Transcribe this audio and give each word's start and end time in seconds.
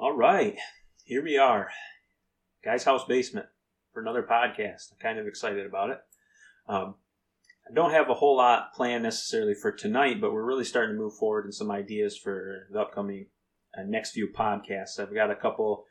All 0.00 0.16
right, 0.16 0.56
here 1.02 1.24
we 1.24 1.38
are, 1.38 1.70
Guy's 2.64 2.84
House 2.84 3.04
Basement 3.06 3.46
for 3.92 4.00
another 4.00 4.22
podcast. 4.22 4.92
I'm 4.92 4.98
kind 5.02 5.18
of 5.18 5.26
excited 5.26 5.66
about 5.66 5.90
it. 5.90 5.98
Um, 6.68 6.94
I 7.68 7.74
don't 7.74 7.90
have 7.90 8.08
a 8.08 8.14
whole 8.14 8.36
lot 8.36 8.72
planned 8.74 9.02
necessarily 9.02 9.54
for 9.54 9.72
tonight, 9.72 10.20
but 10.20 10.32
we're 10.32 10.46
really 10.46 10.62
starting 10.62 10.94
to 10.94 11.02
move 11.02 11.14
forward 11.14 11.46
in 11.46 11.52
some 11.52 11.72
ideas 11.72 12.16
for 12.16 12.68
the 12.70 12.78
upcoming 12.78 13.26
uh, 13.76 13.82
next 13.88 14.12
few 14.12 14.28
podcasts. 14.28 15.00
I've 15.00 15.12
got 15.12 15.32
a 15.32 15.34
couple 15.34 15.84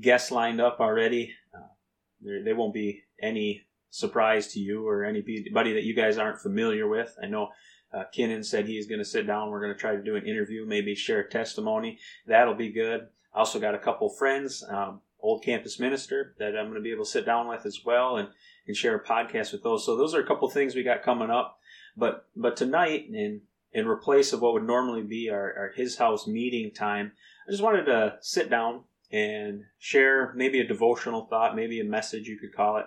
guests 0.00 0.32
lined 0.32 0.60
up 0.60 0.80
already. 0.80 1.32
Uh, 1.54 2.40
they 2.44 2.54
won't 2.54 2.74
be 2.74 3.02
any 3.22 3.62
surprise 3.90 4.48
to 4.54 4.58
you 4.58 4.88
or 4.88 5.04
anybody 5.04 5.72
that 5.72 5.84
you 5.84 5.94
guys 5.94 6.18
aren't 6.18 6.40
familiar 6.40 6.88
with. 6.88 7.16
I 7.22 7.28
know 7.28 7.50
uh, 7.94 8.02
Kinnan 8.12 8.44
said 8.44 8.66
he's 8.66 8.88
going 8.88 8.98
to 8.98 9.04
sit 9.04 9.24
down. 9.24 9.50
We're 9.50 9.62
going 9.62 9.74
to 9.74 9.80
try 9.80 9.94
to 9.94 10.02
do 10.02 10.16
an 10.16 10.26
interview, 10.26 10.66
maybe 10.66 10.96
share 10.96 11.22
testimony. 11.28 12.00
That'll 12.26 12.56
be 12.56 12.72
good. 12.72 13.06
I 13.34 13.38
also 13.38 13.58
got 13.58 13.74
a 13.74 13.78
couple 13.78 14.08
friends, 14.08 14.64
um, 14.68 15.00
old 15.20 15.42
campus 15.42 15.78
minister 15.78 16.34
that 16.38 16.56
I'm 16.56 16.66
going 16.66 16.74
to 16.74 16.80
be 16.80 16.92
able 16.92 17.04
to 17.04 17.10
sit 17.10 17.24
down 17.24 17.48
with 17.48 17.64
as 17.64 17.80
well 17.84 18.16
and, 18.16 18.28
and 18.66 18.76
share 18.76 18.96
a 18.96 19.04
podcast 19.04 19.52
with 19.52 19.62
those. 19.62 19.86
So 19.86 19.96
those 19.96 20.14
are 20.14 20.20
a 20.20 20.26
couple 20.26 20.48
things 20.50 20.74
we 20.74 20.82
got 20.82 21.02
coming 21.02 21.30
up. 21.30 21.58
But 21.96 22.26
but 22.36 22.56
tonight, 22.56 23.06
in 23.10 23.42
in 23.72 23.86
replace 23.86 24.32
of 24.32 24.40
what 24.40 24.52
would 24.52 24.66
normally 24.66 25.02
be 25.02 25.30
our, 25.30 25.54
our 25.56 25.72
his 25.74 25.96
house 25.96 26.26
meeting 26.26 26.72
time, 26.72 27.12
I 27.46 27.50
just 27.50 27.62
wanted 27.62 27.84
to 27.86 28.16
sit 28.20 28.50
down 28.50 28.84
and 29.10 29.64
share 29.78 30.32
maybe 30.34 30.60
a 30.60 30.66
devotional 30.66 31.26
thought, 31.26 31.54
maybe 31.54 31.80
a 31.80 31.84
message 31.84 32.26
you 32.26 32.38
could 32.38 32.54
call 32.54 32.78
it, 32.78 32.86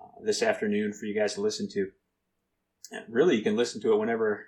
uh, 0.00 0.24
this 0.24 0.42
afternoon 0.42 0.92
for 0.92 1.06
you 1.06 1.14
guys 1.14 1.34
to 1.34 1.40
listen 1.40 1.68
to. 1.70 1.90
And 2.92 3.04
really, 3.08 3.36
you 3.36 3.42
can 3.42 3.56
listen 3.56 3.80
to 3.82 3.92
it 3.92 3.98
whenever 3.98 4.46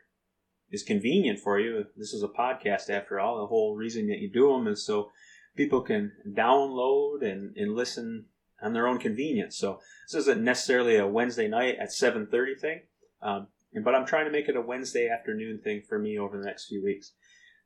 is 0.70 0.82
convenient 0.82 1.38
for 1.38 1.58
you. 1.58 1.84
This 1.96 2.12
is 2.12 2.22
a 2.22 2.28
podcast, 2.28 2.90
after 2.90 3.18
all. 3.18 3.38
The 3.38 3.46
whole 3.46 3.74
reason 3.74 4.08
that 4.08 4.18
you 4.18 4.30
do 4.30 4.52
them 4.52 4.66
is 4.66 4.84
so 4.84 5.10
people 5.56 5.80
can 5.80 6.12
download 6.26 7.22
and, 7.22 7.56
and 7.56 7.74
listen 7.74 8.26
on 8.62 8.72
their 8.72 8.86
own 8.86 8.98
convenience. 8.98 9.56
So 9.56 9.80
this 10.06 10.22
isn't 10.22 10.42
necessarily 10.42 10.96
a 10.96 11.06
Wednesday 11.06 11.48
night 11.48 11.76
at 11.80 11.90
7.30 11.90 12.60
thing, 12.60 12.80
um, 13.22 13.48
but 13.84 13.94
I'm 13.94 14.06
trying 14.06 14.26
to 14.26 14.32
make 14.32 14.48
it 14.48 14.56
a 14.56 14.60
Wednesday 14.60 15.08
afternoon 15.08 15.60
thing 15.62 15.82
for 15.88 15.98
me 15.98 16.18
over 16.18 16.38
the 16.38 16.46
next 16.46 16.66
few 16.66 16.82
weeks 16.82 17.12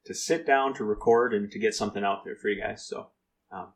to 0.04 0.14
sit 0.14 0.46
down, 0.46 0.74
to 0.74 0.84
record, 0.84 1.32
and 1.32 1.50
to 1.50 1.58
get 1.58 1.74
something 1.74 2.04
out 2.04 2.24
there 2.24 2.36
for 2.36 2.48
you 2.48 2.60
guys. 2.60 2.86
So 2.86 3.08
um, 3.50 3.68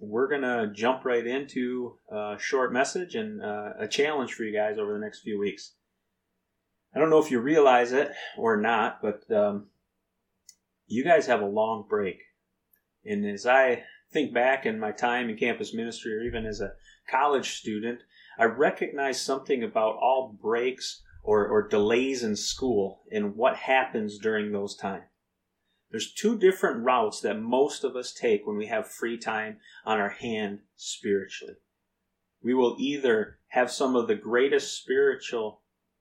we're 0.00 0.28
going 0.28 0.42
to 0.42 0.72
jump 0.72 1.04
right 1.04 1.26
into 1.26 1.98
a 2.10 2.36
short 2.38 2.72
message 2.72 3.14
and 3.14 3.42
uh, 3.42 3.72
a 3.78 3.86
challenge 3.86 4.32
for 4.32 4.44
you 4.44 4.56
guys 4.56 4.78
over 4.78 4.92
the 4.92 4.98
next 4.98 5.20
few 5.20 5.38
weeks. 5.38 5.74
I 6.94 6.98
don't 6.98 7.10
know 7.10 7.22
if 7.22 7.30
you 7.30 7.40
realize 7.40 7.92
it 7.92 8.10
or 8.36 8.56
not, 8.56 9.00
but 9.00 9.30
um, 9.30 9.66
you 10.86 11.04
guys 11.04 11.26
have 11.26 11.40
a 11.40 11.46
long 11.46 11.86
break. 11.88 12.18
And 13.04 13.24
as 13.24 13.46
I 13.46 13.84
think 14.12 14.34
back 14.34 14.66
in 14.66 14.80
my 14.80 14.90
time 14.90 15.30
in 15.30 15.36
campus 15.36 15.72
ministry 15.72 16.14
or 16.14 16.22
even 16.22 16.46
as 16.46 16.60
a 16.60 16.72
college 17.08 17.58
student, 17.58 18.00
I 18.38 18.44
recognize 18.44 19.20
something 19.20 19.62
about 19.62 19.96
all 20.00 20.36
breaks 20.40 21.02
or, 21.22 21.46
or 21.46 21.68
delays 21.68 22.22
in 22.22 22.34
school 22.34 23.02
and 23.12 23.36
what 23.36 23.56
happens 23.56 24.18
during 24.18 24.52
those 24.52 24.74
times. 24.74 25.04
There's 25.90 26.12
two 26.12 26.38
different 26.38 26.84
routes 26.84 27.20
that 27.20 27.40
most 27.40 27.82
of 27.82 27.96
us 27.96 28.12
take 28.12 28.46
when 28.46 28.56
we 28.56 28.66
have 28.66 28.88
free 28.88 29.18
time 29.18 29.58
on 29.84 29.98
our 29.98 30.10
hand 30.10 30.60
spiritually. 30.76 31.54
We 32.42 32.54
will 32.54 32.76
either 32.78 33.38
have 33.48 33.70
some 33.70 33.96
of 33.96 34.06
the 34.06 34.14
greatest 34.14 34.80
spiritual 34.80 35.59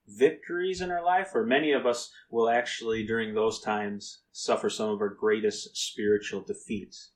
victories 0.10 0.82
in 0.82 0.92
our 0.92 1.04
life, 1.04 1.32
or 1.34 1.46
many 1.46 1.72
of 1.72 1.86
us 1.86 2.12
will 2.30 2.50
actually, 2.50 3.06
during 3.06 3.34
those 3.34 3.62
times, 3.62 4.22
suffer 4.32 4.70
some 4.70 4.90
of 4.90 5.02
our 5.02 5.10
greatest 5.10 5.76
spiritual 5.78 6.42
defeats. 6.42 7.12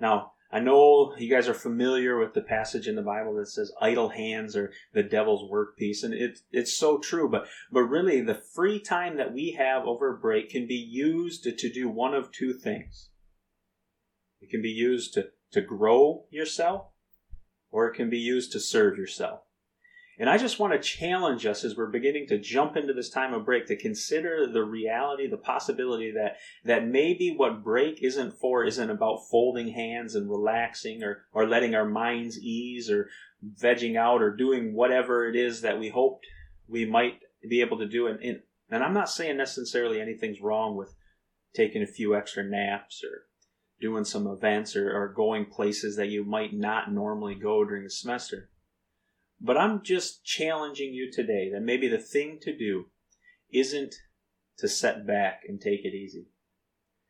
Now, 0.00 0.32
I 0.50 0.60
know 0.60 1.16
you 1.16 1.28
guys 1.28 1.48
are 1.48 1.54
familiar 1.54 2.18
with 2.18 2.34
the 2.34 2.40
passage 2.40 2.86
in 2.86 2.94
the 2.94 3.02
Bible 3.02 3.34
that 3.34 3.48
says 3.48 3.72
idle 3.80 4.10
hands 4.10 4.54
are 4.54 4.72
the 4.92 5.02
devil's 5.02 5.50
workpiece, 5.50 6.04
and 6.04 6.14
it, 6.14 6.38
it's 6.52 6.72
so 6.72 6.98
true. 6.98 7.28
But 7.28 7.48
but 7.72 7.82
really, 7.82 8.20
the 8.20 8.34
free 8.34 8.78
time 8.78 9.16
that 9.16 9.32
we 9.32 9.52
have 9.58 9.84
over 9.84 10.14
a 10.14 10.18
break 10.18 10.50
can 10.50 10.68
be 10.68 10.74
used 10.74 11.42
to, 11.42 11.52
to 11.56 11.72
do 11.72 11.88
one 11.88 12.14
of 12.14 12.30
two 12.30 12.52
things. 12.52 13.10
It 14.40 14.50
can 14.50 14.62
be 14.62 14.68
used 14.68 15.14
to, 15.14 15.30
to 15.52 15.60
grow 15.60 16.26
yourself, 16.30 16.88
or 17.70 17.88
it 17.88 17.96
can 17.96 18.10
be 18.10 18.18
used 18.18 18.52
to 18.52 18.60
serve 18.60 18.96
yourself. 18.96 19.40
And 20.18 20.30
I 20.30 20.38
just 20.38 20.60
want 20.60 20.72
to 20.72 20.78
challenge 20.78 21.44
us 21.44 21.64
as 21.64 21.76
we're 21.76 21.90
beginning 21.90 22.28
to 22.28 22.38
jump 22.38 22.76
into 22.76 22.92
this 22.92 23.10
time 23.10 23.34
of 23.34 23.44
break 23.44 23.66
to 23.66 23.76
consider 23.76 24.46
the 24.46 24.62
reality, 24.62 25.26
the 25.26 25.36
possibility 25.36 26.12
that, 26.12 26.36
that 26.64 26.86
maybe 26.86 27.34
what 27.36 27.64
break 27.64 28.02
isn't 28.02 28.38
for 28.38 28.64
isn't 28.64 28.90
about 28.90 29.28
folding 29.28 29.68
hands 29.68 30.14
and 30.14 30.30
relaxing 30.30 31.02
or, 31.02 31.24
or 31.32 31.48
letting 31.48 31.74
our 31.74 31.84
minds 31.84 32.38
ease 32.38 32.90
or 32.90 33.08
vegging 33.60 33.96
out 33.96 34.22
or 34.22 34.34
doing 34.34 34.74
whatever 34.74 35.28
it 35.28 35.34
is 35.34 35.62
that 35.62 35.80
we 35.80 35.88
hoped 35.88 36.26
we 36.68 36.84
might 36.84 37.20
be 37.48 37.60
able 37.60 37.78
to 37.78 37.88
do. 37.88 38.06
And, 38.06 38.20
and, 38.22 38.40
and 38.70 38.84
I'm 38.84 38.94
not 38.94 39.10
saying 39.10 39.36
necessarily 39.36 40.00
anything's 40.00 40.40
wrong 40.40 40.76
with 40.76 40.94
taking 41.54 41.82
a 41.82 41.86
few 41.86 42.14
extra 42.14 42.44
naps 42.44 43.02
or 43.02 43.26
doing 43.80 44.04
some 44.04 44.28
events 44.28 44.76
or, 44.76 44.96
or 44.96 45.08
going 45.08 45.46
places 45.46 45.96
that 45.96 46.08
you 46.08 46.24
might 46.24 46.54
not 46.54 46.92
normally 46.92 47.34
go 47.34 47.64
during 47.64 47.82
the 47.82 47.90
semester. 47.90 48.48
But 49.40 49.58
I'm 49.58 49.82
just 49.82 50.24
challenging 50.24 50.94
you 50.94 51.10
today 51.10 51.50
that 51.52 51.62
maybe 51.62 51.88
the 51.88 51.98
thing 51.98 52.38
to 52.42 52.56
do 52.56 52.86
isn't 53.52 53.94
to 54.58 54.68
set 54.68 55.06
back 55.06 55.42
and 55.48 55.60
take 55.60 55.84
it 55.84 55.94
easy. 55.94 56.26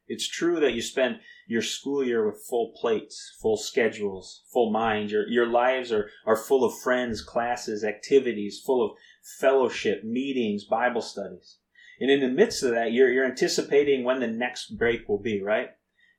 It's 0.07 0.29
true 0.29 0.61
that 0.61 0.75
you 0.75 0.83
spend 0.83 1.21
your 1.47 1.62
school 1.62 2.05
year 2.05 2.27
with 2.27 2.45
full 2.49 2.73
plates, 2.79 3.37
full 3.41 3.57
schedules, 3.57 4.43
full 4.53 4.71
minds. 4.71 5.12
Your, 5.12 5.27
your 5.29 5.47
lives 5.47 5.93
are, 5.93 6.11
are 6.27 6.37
full 6.37 6.65
of 6.65 6.79
friends, 6.79 7.23
classes, 7.23 7.85
activities, 7.85 8.61
full 8.65 8.85
of 8.85 8.97
fellowship, 9.39 10.05
meetings, 10.05 10.65
Bible 10.65 11.01
studies. 11.01 11.56
And 12.01 12.11
in 12.11 12.21
the 12.21 12.29
midst 12.29 12.62
of 12.62 12.73
that, 12.73 12.93
you're, 12.93 13.11
you're 13.11 13.25
anticipating 13.25 14.05
when 14.05 14.21
the 14.21 14.27
next 14.27 14.77
break 14.77 15.09
will 15.09 15.21
be, 15.21 15.41
right? 15.41 15.71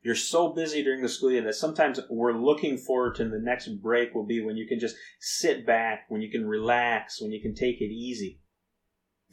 You're 0.05 0.13
so 0.13 0.49
busy 0.49 0.83
during 0.83 1.01
the 1.01 1.09
school 1.09 1.31
year 1.31 1.41
that 1.41 1.55
sometimes 1.55 1.99
we're 2.11 2.31
looking 2.31 2.77
forward 2.77 3.16
to 3.16 3.27
the 3.27 3.39
next 3.39 3.67
break 3.81 4.13
will 4.13 4.23
be 4.23 4.39
when 4.39 4.55
you 4.55 4.67
can 4.67 4.79
just 4.79 4.95
sit 5.19 5.66
back, 5.66 6.05
when 6.09 6.21
you 6.21 6.29
can 6.29 6.47
relax, 6.47 7.19
when 7.19 7.31
you 7.31 7.41
can 7.41 7.55
take 7.55 7.81
it 7.81 7.91
easy. 7.91 8.39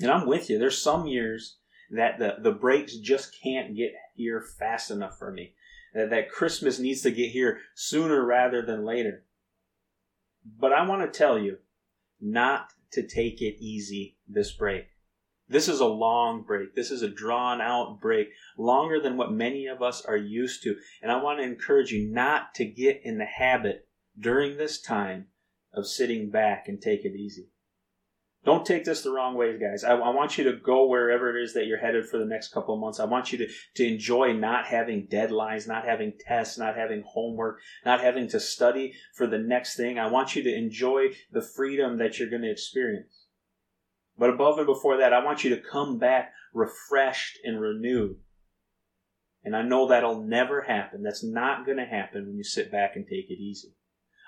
And 0.01 0.11
I'm 0.11 0.27
with 0.27 0.49
you. 0.49 0.59
There's 0.59 0.81
some 0.81 1.07
years 1.07 1.59
that 1.91 2.19
the, 2.19 2.37
the 2.41 2.53
breaks 2.53 2.97
just 2.97 3.37
can't 3.43 3.77
get 3.77 3.93
here 4.15 4.43
fast 4.59 4.91
enough 4.91 5.19
for 5.19 5.31
me. 5.31 5.53
That, 5.93 6.09
that 6.09 6.33
Christmas 6.33 6.79
needs 6.79 7.03
to 7.03 7.11
get 7.11 7.33
here 7.33 7.59
sooner 7.75 8.25
rather 8.25 8.63
than 8.63 8.83
later. 8.83 9.25
But 10.59 10.73
I 10.73 10.89
want 10.89 11.03
to 11.03 11.19
tell 11.19 11.39
you 11.39 11.59
not 12.19 12.69
to 12.93 13.07
take 13.07 13.43
it 13.43 13.63
easy 13.63 14.17
this 14.27 14.53
break. 14.53 14.87
This 15.49 15.69
is 15.69 15.81
a 15.81 15.87
long 15.87 16.43
break. 16.43 16.75
This 16.75 16.91
is 16.91 17.03
a 17.03 17.09
drawn 17.09 17.61
out 17.61 18.01
break, 18.01 18.29
longer 18.57 19.01
than 19.01 19.17
what 19.17 19.33
many 19.33 19.67
of 19.67 19.83
us 19.83 20.05
are 20.05 20.17
used 20.17 20.63
to. 20.63 20.77
And 21.03 21.11
I 21.11 21.23
want 21.23 21.41
to 21.41 21.45
encourage 21.45 21.93
you 21.93 22.11
not 22.11 22.55
to 22.55 22.65
get 22.65 23.01
in 23.05 23.19
the 23.19 23.27
habit 23.27 23.89
during 24.19 24.57
this 24.57 24.81
time 24.81 25.27
of 25.75 25.87
sitting 25.87 26.31
back 26.31 26.69
and 26.69 26.81
take 26.81 27.05
it 27.05 27.17
easy. 27.17 27.49
Don't 28.45 28.67
take 28.67 28.85
this 28.85 29.03
the 29.03 29.13
wrong 29.13 29.37
way, 29.37 29.57
guys. 29.57 29.85
I, 29.85 29.93
I, 29.93 30.11
want 30.11 30.37
you 30.37 30.43
to 30.45 30.57
go 30.57 30.87
wherever 30.87 31.37
it 31.37 31.41
is 31.41 31.55
that 31.55 31.67
you're 31.67 31.79
headed 31.79 32.09
for 32.09 32.19
the 32.19 32.25
next 32.25 32.53
couple 32.53 32.75
of 32.75 32.81
months. 32.81 32.99
I 32.99 33.05
want 33.05 33.31
you 33.31 33.39
to, 33.39 33.49
to 33.77 33.87
enjoy 33.87 34.33
not 34.33 34.67
having 34.67 35.07
deadlines, 35.07 35.69
not 35.69 35.85
having 35.85 36.15
tests, 36.19 36.59
not 36.59 36.75
having 36.75 37.05
homework, 37.07 37.61
not 37.87 38.01
having 38.01 38.29
to 38.31 38.41
study 38.41 38.95
for 39.15 39.29
the 39.29 39.39
next 39.39 39.77
thing. 39.77 39.97
I 39.97 40.09
want 40.09 40.35
you 40.35 40.43
to 40.43 40.55
enjoy 40.55 41.11
the 41.31 41.43
freedom 41.43 41.99
that 41.99 42.19
you're 42.19 42.31
going 42.31 42.43
to 42.43 42.51
experience. 42.51 43.22
But 44.19 44.31
above 44.31 44.59
and 44.59 44.67
before 44.67 44.99
that, 44.99 45.13
I 45.13 45.25
want 45.25 45.45
you 45.45 45.51
to 45.51 45.63
come 45.63 45.99
back 45.99 46.33
refreshed 46.53 47.39
and 47.45 47.61
renewed. 47.61 48.17
And 49.45 49.57
I 49.57 49.63
know 49.63 49.89
that'll 49.89 50.23
never 50.23 50.63
happen. 50.63 51.03
That's 51.03 51.25
not 51.25 51.67
going 51.67 51.79
to 51.79 51.85
happen 51.85 52.27
when 52.27 52.37
you 52.37 52.45
sit 52.45 52.71
back 52.71 52.95
and 52.95 53.05
take 53.05 53.31
it 53.31 53.41
easy. 53.41 53.75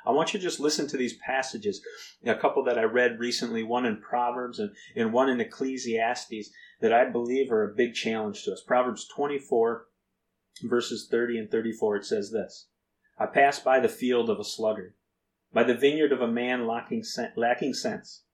I 0.07 0.11
want 0.11 0.35
you 0.35 0.41
to 0.41 0.45
just 0.45 0.61
listen 0.61 0.87
to 0.89 0.97
these 0.97 1.17
passages. 1.17 1.81
A 2.27 2.35
couple 2.35 2.65
that 2.65 2.79
I 2.79 2.83
read 2.83 3.21
recently, 3.21 3.63
one 3.63 3.87
in 3.87 4.01
Proverbs 4.01 4.59
and, 4.59 4.73
and 4.95 5.13
one 5.13 5.31
in 5.31 5.41
Ecclesiastes, 5.41 6.51
that 6.81 6.93
I 6.93 7.09
believe 7.11 7.51
are 7.51 7.65
a 7.65 7.75
big 7.75 7.95
challenge 7.95 8.45
to 8.45 8.53
us. 8.53 8.63
Proverbs 8.67 9.07
24, 9.15 9.87
verses 10.65 11.09
30 11.11 11.39
and 11.39 11.51
34, 11.51 11.97
it 11.97 12.05
says 12.05 12.31
this 12.33 12.67
I 13.19 13.27
passed 13.27 13.65
by 13.65 13.81
the 13.81 13.89
field 13.89 14.29
of 14.29 14.39
a 14.39 14.45
sluggard, 14.45 14.95
by 15.53 15.63
the 15.63 15.75
vineyard 15.75 16.13
of 16.13 16.21
a 16.21 16.29
man 16.29 16.67
lacking, 16.67 17.05
lacking 17.37 17.73
sense. 17.73 18.25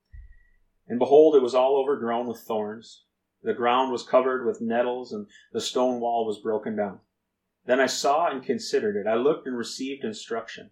And 0.91 0.99
behold, 0.99 1.37
it 1.37 1.43
was 1.43 1.55
all 1.55 1.81
overgrown 1.81 2.27
with 2.27 2.41
thorns. 2.41 3.05
The 3.45 3.55
ground 3.55 3.93
was 3.93 4.03
covered 4.03 4.45
with 4.45 4.61
nettles, 4.61 5.13
and 5.13 5.29
the 5.53 5.61
stone 5.61 6.01
wall 6.01 6.27
was 6.27 6.41
broken 6.41 6.75
down. 6.75 6.99
Then 7.65 7.79
I 7.79 7.87
saw 7.87 8.29
and 8.29 8.43
considered 8.43 8.97
it. 8.97 9.09
I 9.09 9.15
looked 9.15 9.47
and 9.47 9.57
received 9.57 10.03
instruction. 10.03 10.71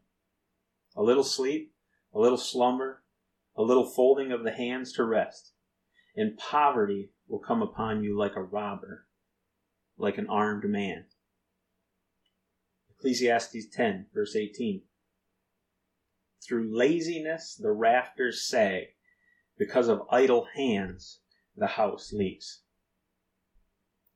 A 0.96 1.04
little 1.04 1.22
sleep, 1.22 1.72
a 2.12 2.18
little 2.18 2.36
slumber, 2.36 3.04
a 3.56 3.62
little 3.62 3.88
folding 3.88 4.32
of 4.32 4.42
the 4.42 4.50
hands 4.50 4.92
to 4.94 5.04
rest. 5.04 5.52
And 6.16 6.36
poverty 6.36 7.12
will 7.28 7.38
come 7.38 7.62
upon 7.62 8.02
you 8.02 8.18
like 8.18 8.34
a 8.34 8.42
robber, 8.42 9.06
like 9.96 10.18
an 10.18 10.26
armed 10.28 10.68
man. 10.68 11.04
Ecclesiastes 12.90 13.68
10, 13.72 14.06
verse 14.12 14.34
18. 14.34 14.82
Through 16.44 16.76
laziness 16.76 17.54
the 17.54 17.70
rafters 17.70 18.44
sag, 18.44 18.88
because 19.58 19.88
of 19.88 20.02
idle 20.10 20.46
hands 20.54 21.20
the 21.56 21.66
house 21.66 22.12
leaks. 22.12 22.62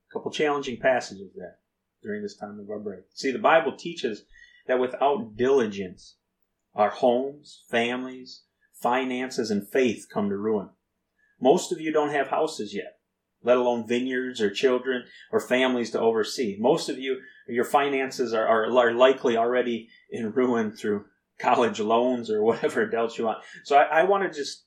A 0.08 0.12
couple 0.12 0.30
challenging 0.30 0.78
passages 0.78 1.32
there 1.36 1.56
during 2.02 2.22
this 2.22 2.36
time 2.36 2.58
of 2.60 2.70
our 2.70 2.78
break. 2.78 3.04
See, 3.14 3.30
the 3.30 3.38
Bible 3.38 3.76
teaches 3.76 4.24
that 4.66 4.78
without 4.78 5.36
diligence, 5.36 6.16
our 6.74 6.90
homes, 6.90 7.64
families, 7.70 8.42
finances, 8.72 9.50
and 9.50 9.68
faith 9.68 10.06
come 10.12 10.28
to 10.28 10.36
ruin. 10.36 10.70
Most 11.40 11.72
of 11.72 11.80
you 11.80 11.92
don't 11.92 12.10
have 12.10 12.28
houses 12.28 12.74
yet, 12.74 12.98
let 13.42 13.56
alone 13.56 13.86
vineyards 13.86 14.40
or 14.40 14.50
children 14.50 15.04
or 15.32 15.40
families 15.40 15.90
to 15.90 16.00
oversee. 16.00 16.56
Most 16.60 16.88
of 16.88 16.98
you, 16.98 17.20
your 17.48 17.64
finances 17.64 18.32
are, 18.32 18.46
are, 18.46 18.66
are 18.76 18.92
likely 18.92 19.36
already 19.36 19.88
in 20.10 20.32
ruin 20.32 20.72
through 20.72 21.06
college 21.38 21.80
loans 21.80 22.30
or 22.30 22.42
whatever 22.44 22.94
else 22.94 23.18
you 23.18 23.24
want. 23.24 23.38
So 23.64 23.76
I, 23.76 24.00
I 24.00 24.02
want 24.04 24.22
to 24.30 24.38
just 24.38 24.64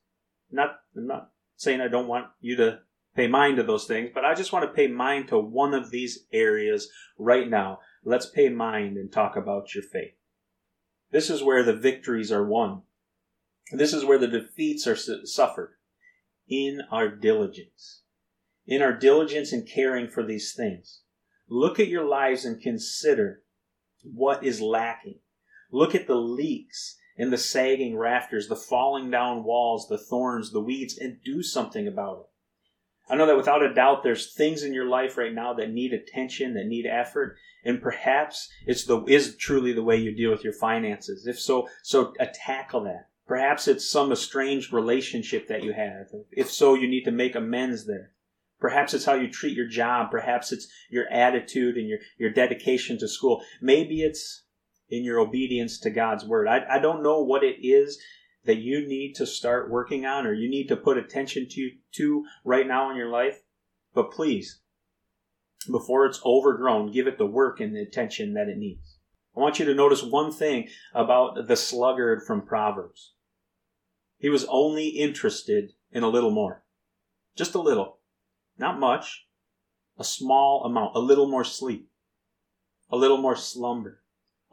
not 0.55 0.79
I'm 0.95 1.07
not 1.07 1.31
saying 1.55 1.81
I 1.81 1.87
don't 1.87 2.07
want 2.07 2.27
you 2.41 2.55
to 2.57 2.79
pay 3.15 3.27
mind 3.27 3.57
to 3.57 3.63
those 3.63 3.85
things, 3.85 4.09
but 4.13 4.25
I 4.25 4.33
just 4.33 4.51
want 4.51 4.65
to 4.65 4.75
pay 4.75 4.87
mind 4.87 5.29
to 5.29 5.39
one 5.39 5.73
of 5.73 5.91
these 5.91 6.25
areas 6.33 6.89
right 7.17 7.49
now. 7.49 7.79
Let's 8.03 8.25
pay 8.25 8.49
mind 8.49 8.97
and 8.97 9.11
talk 9.11 9.35
about 9.35 9.73
your 9.73 9.83
faith. 9.83 10.15
This 11.11 11.29
is 11.29 11.41
where 11.41 11.63
the 11.63 11.75
victories 11.75 12.31
are 12.31 12.45
won. 12.45 12.81
This 13.71 13.93
is 13.93 14.03
where 14.03 14.17
the 14.17 14.27
defeats 14.27 14.85
are 14.85 14.95
suffered. 14.95 15.75
In 16.47 16.81
our 16.91 17.09
diligence. 17.09 18.01
In 18.67 18.81
our 18.81 18.93
diligence 18.93 19.53
in 19.53 19.65
caring 19.65 20.07
for 20.07 20.23
these 20.23 20.53
things. 20.53 21.01
Look 21.47 21.79
at 21.79 21.87
your 21.87 22.05
lives 22.05 22.45
and 22.45 22.61
consider 22.61 23.43
what 24.03 24.43
is 24.43 24.61
lacking. 24.61 25.19
Look 25.71 25.95
at 25.95 26.07
the 26.07 26.15
leaks 26.15 26.97
and 27.17 27.31
the 27.31 27.37
sagging 27.37 27.97
rafters, 27.97 28.47
the 28.47 28.55
falling 28.55 29.09
down 29.09 29.43
walls, 29.43 29.87
the 29.87 29.97
thorns, 29.97 30.51
the 30.51 30.61
weeds, 30.61 30.97
and 30.97 31.23
do 31.23 31.41
something 31.41 31.87
about 31.87 32.19
it. 32.19 32.25
I 33.07 33.15
know 33.15 33.27
that 33.27 33.37
without 33.37 33.63
a 33.63 33.73
doubt 33.73 34.03
there's 34.03 34.33
things 34.33 34.63
in 34.63 34.73
your 34.73 34.87
life 34.87 35.17
right 35.17 35.33
now 35.33 35.53
that 35.53 35.71
need 35.71 35.93
attention, 35.93 36.55
that 36.55 36.65
need 36.65 36.85
effort, 36.85 37.37
and 37.63 37.81
perhaps 37.81 38.49
it's 38.65 38.85
the 38.85 39.03
is 39.05 39.35
truly 39.35 39.73
the 39.73 39.83
way 39.83 39.97
you 39.97 40.15
deal 40.15 40.31
with 40.31 40.43
your 40.43 40.53
finances. 40.53 41.27
If 41.27 41.39
so, 41.39 41.67
so 41.83 42.13
tackle 42.33 42.83
that. 42.83 43.09
Perhaps 43.27 43.67
it's 43.67 43.89
some 43.89 44.11
estranged 44.11 44.71
relationship 44.71 45.47
that 45.47 45.63
you 45.63 45.73
have. 45.73 46.07
If 46.31 46.51
so, 46.51 46.75
you 46.75 46.87
need 46.87 47.05
to 47.05 47.11
make 47.11 47.35
amends 47.35 47.87
there. 47.87 48.11
Perhaps 48.59 48.93
it's 48.93 49.05
how 49.05 49.15
you 49.15 49.29
treat 49.29 49.57
your 49.57 49.67
job. 49.67 50.11
Perhaps 50.11 50.51
it's 50.51 50.67
your 50.89 51.07
attitude 51.11 51.75
and 51.75 51.87
your, 51.87 51.99
your 52.17 52.29
dedication 52.29 52.97
to 52.99 53.07
school. 53.07 53.43
Maybe 53.61 54.01
it's 54.01 54.43
in 54.89 55.03
your 55.03 55.19
obedience 55.19 55.79
to 55.79 55.89
God's 55.89 56.25
word. 56.25 56.47
I, 56.47 56.65
I 56.69 56.79
don't 56.79 57.03
know 57.03 57.21
what 57.21 57.43
it 57.43 57.65
is 57.65 57.99
that 58.45 58.57
you 58.57 58.87
need 58.87 59.13
to 59.15 59.25
start 59.25 59.71
working 59.71 60.05
on 60.05 60.27
or 60.27 60.33
you 60.33 60.49
need 60.49 60.67
to 60.67 60.75
put 60.75 60.97
attention 60.97 61.47
to, 61.49 61.71
to 61.93 62.25
right 62.43 62.67
now 62.67 62.91
in 62.91 62.97
your 62.97 63.09
life, 63.09 63.41
but 63.93 64.11
please, 64.11 64.61
before 65.71 66.05
it's 66.05 66.21
overgrown, 66.23 66.91
give 66.91 67.07
it 67.07 67.17
the 67.17 67.25
work 67.25 67.59
and 67.59 67.75
the 67.75 67.81
attention 67.81 68.33
that 68.35 68.47
it 68.47 68.57
needs. 68.57 68.97
I 69.35 69.39
want 69.39 69.59
you 69.59 69.65
to 69.65 69.73
notice 69.73 70.03
one 70.03 70.31
thing 70.31 70.69
about 70.93 71.47
the 71.47 71.55
sluggard 71.55 72.23
from 72.25 72.45
Proverbs. 72.45 73.13
He 74.17 74.29
was 74.29 74.45
only 74.45 74.87
interested 74.87 75.73
in 75.91 76.03
a 76.03 76.07
little 76.07 76.31
more. 76.31 76.63
Just 77.35 77.55
a 77.55 77.61
little. 77.61 77.99
Not 78.57 78.79
much. 78.79 79.25
A 79.97 80.03
small 80.03 80.63
amount. 80.63 80.95
A 80.95 80.99
little 80.99 81.29
more 81.29 81.43
sleep. 81.43 81.89
A 82.89 82.95
little 82.95 83.17
more 83.17 83.35
slumber 83.35 84.03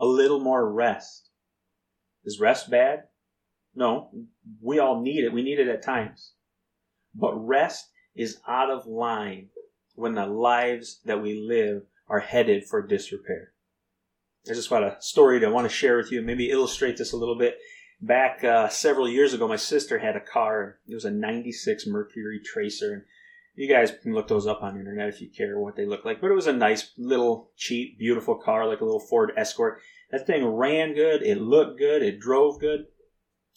a 0.02 0.06
little 0.06 0.40
more 0.40 0.70
rest. 0.70 1.30
Is 2.24 2.40
rest 2.40 2.68
bad? 2.68 3.04
No, 3.74 4.10
we 4.60 4.78
all 4.78 5.00
need 5.00 5.24
it. 5.24 5.32
We 5.32 5.42
need 5.42 5.60
it 5.60 5.68
at 5.68 5.82
times. 5.82 6.32
But 7.14 7.34
rest 7.34 7.88
is 8.14 8.40
out 8.46 8.68
of 8.68 8.86
line 8.86 9.48
when 9.94 10.14
the 10.14 10.26
lives 10.26 11.00
that 11.04 11.22
we 11.22 11.34
live 11.34 11.84
are 12.08 12.20
headed 12.20 12.64
for 12.68 12.86
disrepair. 12.86 13.52
I 14.50 14.54
just 14.54 14.70
got 14.70 14.82
a 14.82 14.96
story 15.00 15.38
that 15.38 15.46
I 15.46 15.50
want 15.50 15.70
to 15.70 15.74
share 15.74 15.96
with 15.96 16.10
you, 16.10 16.20
maybe 16.20 16.50
illustrate 16.50 16.96
this 16.96 17.12
a 17.12 17.16
little 17.16 17.38
bit. 17.38 17.58
Back 18.00 18.42
uh, 18.42 18.68
several 18.68 19.08
years 19.08 19.32
ago, 19.32 19.46
my 19.46 19.56
sister 19.56 20.00
had 20.00 20.16
a 20.16 20.20
car. 20.20 20.78
It 20.88 20.94
was 20.94 21.04
a 21.04 21.10
96 21.12 21.86
Mercury 21.86 22.40
Tracer. 22.44 23.06
You 23.54 23.72
guys 23.72 23.92
can 24.02 24.14
look 24.14 24.28
those 24.28 24.46
up 24.46 24.62
on 24.62 24.74
the 24.74 24.80
internet 24.80 25.08
if 25.08 25.20
you 25.20 25.28
care 25.28 25.60
what 25.60 25.76
they 25.76 25.86
look 25.86 26.04
like. 26.04 26.20
But 26.20 26.30
it 26.30 26.34
was 26.34 26.48
a 26.48 26.52
nice 26.52 26.90
little 26.98 27.50
cheap, 27.56 27.98
beautiful 27.98 28.34
car, 28.34 28.66
like 28.66 28.80
a 28.80 28.84
little 28.84 29.00
Ford 29.00 29.32
Escort. 29.36 29.80
That 30.12 30.26
thing 30.26 30.44
ran 30.44 30.94
good. 30.94 31.22
It 31.22 31.38
looked 31.38 31.78
good. 31.78 32.02
It 32.02 32.20
drove 32.20 32.60
good. 32.60 32.86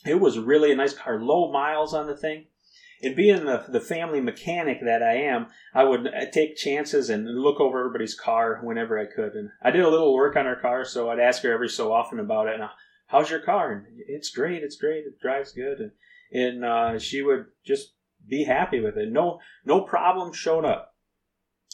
It 0.06 0.22
was 0.22 0.40
really 0.40 0.72
a 0.72 0.76
nice 0.76 0.94
car. 0.94 1.20
Low 1.22 1.52
miles 1.52 1.94
on 1.94 2.08
the 2.08 2.16
thing. 2.16 2.46
And 3.02 3.16
being 3.16 3.46
the, 3.46 3.66
the 3.68 3.82
family 3.82 4.22
mechanic 4.22 4.80
that 4.86 5.04
I 5.04 5.16
am, 5.16 5.48
I 5.74 5.84
would 5.84 6.08
uh, 6.08 6.32
take 6.32 6.56
chances 6.56 7.10
and 7.10 7.28
look 7.28 7.60
over 7.60 7.80
everybody's 7.80 8.18
car 8.18 8.62
whenever 8.64 8.98
I 8.98 9.06
could. 9.06 9.34
And 9.34 9.50
I 9.62 9.70
did 9.70 9.84
a 9.84 9.90
little 9.90 10.16
work 10.16 10.38
on 10.38 10.46
her 10.46 10.56
car, 10.56 10.86
so 10.86 11.10
I'd 11.10 11.20
ask 11.20 11.44
her 11.44 11.52
every 11.52 11.68
so 11.68 11.92
often 11.92 12.20
about 12.20 12.48
it. 12.48 12.56
And, 12.56 12.64
how's 13.08 13.30
your 13.30 13.42
car? 13.42 13.74
And 13.74 13.86
it's 14.08 14.30
great. 14.30 14.64
It's 14.64 14.78
great. 14.78 15.06
It 15.06 15.20
drives 15.20 15.52
good. 15.52 15.80
And, 15.80 15.92
and 16.32 16.66
uh, 16.66 17.00
she 17.00 17.22
would 17.22 17.48
just 17.66 17.96
be 18.26 18.46
happy 18.46 18.80
with 18.80 18.98
it. 18.98 19.12
No, 19.12 19.40
no 19.66 19.82
problem 19.82 20.32
showed 20.32 20.64
up. 20.64 20.96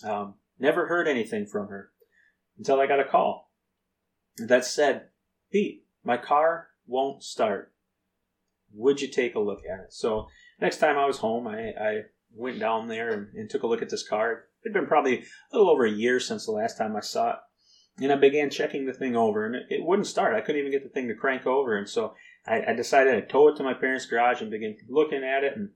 Um, 0.04 0.36
never 0.58 0.88
heard 0.88 1.08
anything 1.08 1.46
from 1.46 1.68
her 1.68 1.92
until 2.58 2.80
I 2.80 2.88
got 2.88 3.00
a 3.00 3.06
call 3.06 3.51
that 4.38 4.66
said, 4.66 5.10
Pete, 5.52 5.86
my 6.04 6.18
car 6.18 6.70
won't 6.88 7.24
start. 7.24 7.74
Would 8.74 9.02
you 9.02 9.08
take 9.08 9.36
a 9.36 9.40
look 9.40 9.62
at 9.70 9.80
it? 9.80 9.94
So 9.94 10.28
next 10.60 10.78
time 10.78 10.98
I 10.98 11.06
was 11.06 11.18
home, 11.18 11.48
I, 11.48 11.72
I 11.80 12.02
went 12.34 12.60
down 12.60 12.88
there 12.88 13.10
and, 13.10 13.28
and, 13.36 13.50
took 13.50 13.64
a 13.64 13.68
look 13.68 13.82
at 13.82 13.90
this 13.90 14.08
car. 14.08 14.46
It'd 14.64 14.74
been 14.74 14.88
probably 14.88 15.20
a 15.20 15.58
little 15.58 15.70
over 15.70 15.86
a 15.86 15.92
year 15.92 16.20
since 16.20 16.46
the 16.46 16.52
last 16.52 16.78
time 16.78 16.96
I 16.96 17.02
saw 17.02 17.32
it. 17.32 17.36
And 18.00 18.12
I 18.12 18.16
began 18.16 18.50
checking 18.50 18.86
the 18.86 18.94
thing 18.94 19.18
over, 19.18 19.46
and 19.46 19.56
it, 19.56 19.64
it 19.70 19.84
wouldn't 19.84 20.08
start. 20.08 20.34
I 20.34 20.42
couldn't 20.42 20.60
even 20.60 20.72
get 20.72 20.84
the 20.84 20.90
thing 20.90 21.10
to 21.10 21.14
crank 21.16 21.46
over. 21.46 21.78
And 21.78 21.90
so 21.90 22.14
I, 22.48 22.64
I 22.70 22.74
decided 22.74 23.12
to 23.12 23.28
tow 23.28 23.50
it 23.50 23.58
to 23.58 23.64
my 23.64 23.74
parents' 23.74 24.06
garage 24.06 24.42
and 24.42 24.50
begin 24.50 24.78
looking 24.88 25.24
at 25.24 25.44
it. 25.44 25.58
And 25.58 25.72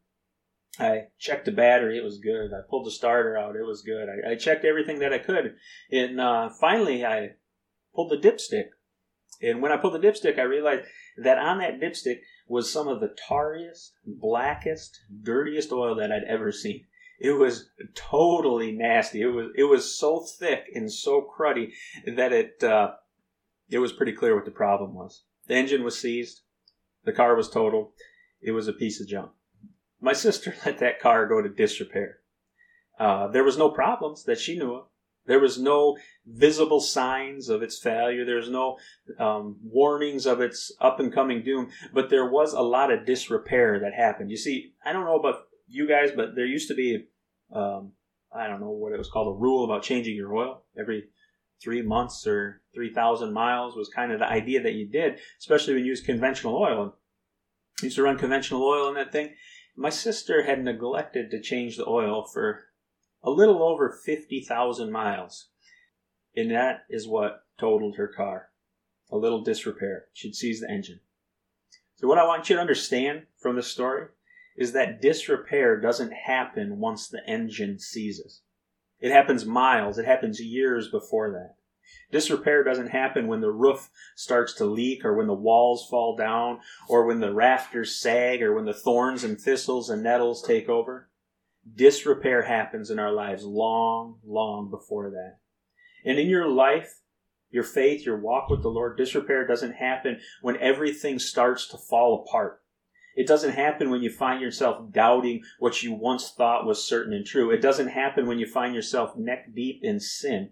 I 0.79 1.07
checked 1.19 1.45
the 1.45 1.51
battery; 1.51 1.97
it 1.97 2.03
was 2.03 2.19
good. 2.19 2.51
I 2.53 2.61
pulled 2.69 2.85
the 2.85 2.91
starter 2.91 3.37
out; 3.37 3.57
it 3.57 3.65
was 3.65 3.81
good. 3.81 4.07
I, 4.07 4.31
I 4.31 4.35
checked 4.35 4.63
everything 4.63 4.99
that 4.99 5.13
I 5.13 5.19
could, 5.19 5.55
and 5.91 6.19
uh, 6.19 6.49
finally, 6.49 7.05
I 7.05 7.31
pulled 7.95 8.11
the 8.11 8.17
dipstick. 8.17 8.69
And 9.41 9.61
when 9.61 9.71
I 9.71 9.77
pulled 9.77 9.93
the 9.93 10.07
dipstick, 10.07 10.39
I 10.39 10.43
realized 10.43 10.85
that 11.17 11.37
on 11.37 11.59
that 11.59 11.79
dipstick 11.79 12.19
was 12.47 12.71
some 12.71 12.87
of 12.87 12.99
the 12.99 13.15
tarriest, 13.27 13.93
blackest, 14.05 14.99
dirtiest 15.23 15.71
oil 15.71 15.95
that 15.95 16.11
I'd 16.11 16.23
ever 16.23 16.51
seen. 16.51 16.85
It 17.19 17.31
was 17.31 17.69
totally 17.93 18.73
nasty. 18.73 19.21
It 19.21 19.27
was 19.27 19.47
it 19.55 19.63
was 19.63 19.97
so 19.97 20.19
thick 20.19 20.65
and 20.73 20.91
so 20.91 21.21
cruddy 21.21 21.71
that 22.05 22.33
it 22.33 22.61
uh, 22.63 22.91
it 23.69 23.79
was 23.79 23.93
pretty 23.93 24.11
clear 24.11 24.35
what 24.35 24.45
the 24.45 24.51
problem 24.51 24.93
was. 24.93 25.23
The 25.47 25.55
engine 25.55 25.83
was 25.83 25.99
seized. 25.99 26.41
The 27.05 27.13
car 27.13 27.35
was 27.35 27.49
totaled. 27.49 27.91
It 28.41 28.51
was 28.51 28.67
a 28.67 28.73
piece 28.73 28.99
of 28.99 29.07
junk. 29.07 29.31
My 30.01 30.13
sister 30.13 30.55
let 30.65 30.79
that 30.79 30.99
car 30.99 31.27
go 31.27 31.41
to 31.41 31.49
disrepair. 31.49 32.19
Uh, 32.99 33.27
there 33.27 33.43
was 33.43 33.57
no 33.57 33.69
problems 33.69 34.25
that 34.25 34.39
she 34.39 34.57
knew 34.57 34.73
of. 34.73 34.85
There 35.25 35.39
was 35.39 35.59
no 35.59 35.97
visible 36.25 36.79
signs 36.79 37.49
of 37.49 37.63
its 37.63 37.79
failure. 37.79 38.25
There's 38.25 38.49
no 38.49 38.77
um, 39.19 39.57
warnings 39.63 40.25
of 40.25 40.39
its 40.39 40.71
up 40.79 40.99
and 40.99 41.13
coming 41.13 41.43
doom, 41.43 41.69
but 41.93 42.09
there 42.09 42.29
was 42.29 42.53
a 42.53 42.61
lot 42.61 42.91
of 42.91 43.05
disrepair 43.05 43.79
that 43.79 43.93
happened. 43.93 44.29
You 44.29 44.37
see, 44.37 44.73
I 44.85 44.93
don't 44.93 45.05
know 45.05 45.19
about 45.19 45.47
you 45.67 45.87
guys, 45.87 46.11
but 46.15 46.35
there 46.35 46.45
used 46.45 46.67
to 46.67 46.75
be, 46.75 47.05
um, 47.51 47.93
I 48.33 48.47
don't 48.47 48.61
know 48.61 48.69
what 48.69 48.93
it 48.93 48.97
was 48.97 49.09
called, 49.09 49.35
a 49.35 49.39
rule 49.39 49.65
about 49.65 49.83
changing 49.83 50.15
your 50.15 50.35
oil 50.35 50.63
every 50.77 51.05
three 51.63 51.81
months 51.81 52.27
or 52.27 52.61
3,000 52.75 53.33
miles 53.33 53.75
was 53.75 53.89
kind 53.89 54.11
of 54.11 54.19
the 54.19 54.29
idea 54.29 54.61
that 54.61 54.73
you 54.73 54.87
did, 54.87 55.19
especially 55.39 55.73
when 55.73 55.83
you 55.83 55.89
use 55.89 56.01
conventional 56.01 56.55
oil. 56.55 56.83
And 56.83 56.91
used 57.81 57.95
to 57.95 58.03
run 58.03 58.17
conventional 58.17 58.63
oil 58.63 58.87
in 58.89 58.95
that 58.95 59.11
thing. 59.11 59.33
My 59.75 59.89
sister 59.89 60.43
had 60.43 60.63
neglected 60.63 61.31
to 61.31 61.41
change 61.41 61.77
the 61.77 61.87
oil 61.87 62.25
for 62.25 62.61
a 63.25 63.31
little 63.31 63.63
over 63.63 63.89
50,000 63.89 64.91
miles. 64.91 65.49
And 66.35 66.51
that 66.51 66.83
is 66.89 67.07
what 67.07 67.43
totaled 67.59 67.97
her 67.97 68.07
car. 68.07 68.49
A 69.11 69.17
little 69.17 69.43
disrepair. 69.43 70.05
She'd 70.13 70.35
seized 70.35 70.63
the 70.63 70.71
engine. 70.71 70.99
So, 71.95 72.07
what 72.07 72.17
I 72.17 72.27
want 72.27 72.49
you 72.49 72.55
to 72.55 72.61
understand 72.61 73.23
from 73.39 73.55
this 73.55 73.67
story 73.67 74.07
is 74.57 74.73
that 74.73 75.01
disrepair 75.01 75.79
doesn't 75.79 76.11
happen 76.11 76.79
once 76.79 77.07
the 77.07 77.21
engine 77.27 77.79
seizes. 77.79 78.41
It 78.99 79.11
happens 79.11 79.45
miles, 79.45 79.97
it 79.97 80.05
happens 80.05 80.41
years 80.41 80.89
before 80.89 81.31
that. 81.31 81.55
Disrepair 82.11 82.63
doesn't 82.63 82.89
happen 82.89 83.27
when 83.27 83.41
the 83.41 83.51
roof 83.51 83.89
starts 84.15 84.53
to 84.55 84.65
leak 84.65 85.05
or 85.05 85.15
when 85.15 85.27
the 85.27 85.33
walls 85.33 85.87
fall 85.89 86.15
down 86.15 86.59
or 86.87 87.05
when 87.05 87.19
the 87.19 87.33
rafters 87.33 87.95
sag 87.95 88.41
or 88.41 88.53
when 88.53 88.65
the 88.65 88.73
thorns 88.73 89.23
and 89.23 89.39
thistles 89.39 89.89
and 89.89 90.03
nettles 90.03 90.41
take 90.41 90.67
over. 90.67 91.09
Disrepair 91.73 92.43
happens 92.43 92.91
in 92.91 92.99
our 92.99 93.11
lives 93.11 93.43
long, 93.43 94.19
long 94.23 94.69
before 94.69 95.09
that. 95.09 95.37
And 96.05 96.19
in 96.19 96.29
your 96.29 96.47
life, 96.47 97.01
your 97.49 97.63
faith, 97.63 98.05
your 98.05 98.19
walk 98.19 98.49
with 98.49 98.61
the 98.61 98.69
Lord. 98.69 98.97
Disrepair 98.97 99.47
doesn't 99.47 99.73
happen 99.73 100.19
when 100.41 100.57
everything 100.57 101.19
starts 101.19 101.67
to 101.69 101.77
fall 101.77 102.25
apart. 102.25 102.61
It 103.15 103.27
doesn't 103.27 103.53
happen 103.53 103.89
when 103.89 104.03
you 104.03 104.09
find 104.09 104.41
yourself 104.41 104.91
doubting 104.91 105.43
what 105.57 105.81
you 105.81 105.93
once 105.93 106.31
thought 106.31 106.65
was 106.65 106.85
certain 106.85 107.13
and 107.13 107.25
true. 107.25 107.49
It 107.49 107.61
doesn't 107.61 107.87
happen 107.87 108.27
when 108.27 108.39
you 108.39 108.45
find 108.45 108.75
yourself 108.75 109.15
neck 109.15 109.55
deep 109.55 109.79
in 109.83 110.01
sin. 110.01 110.51